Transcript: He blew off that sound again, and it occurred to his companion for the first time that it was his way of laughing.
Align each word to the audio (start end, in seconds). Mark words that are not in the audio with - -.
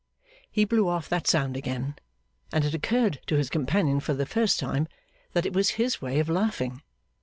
He 0.49 0.65
blew 0.65 0.87
off 0.87 1.07
that 1.09 1.27
sound 1.27 1.55
again, 1.55 1.93
and 2.51 2.65
it 2.65 2.73
occurred 2.73 3.21
to 3.27 3.35
his 3.35 3.51
companion 3.51 3.99
for 3.99 4.15
the 4.15 4.25
first 4.25 4.59
time 4.59 4.87
that 5.33 5.45
it 5.45 5.53
was 5.53 5.77
his 5.77 6.01
way 6.01 6.17
of 6.17 6.27
laughing. 6.27 6.81